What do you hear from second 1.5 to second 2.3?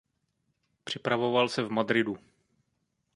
v Madridu.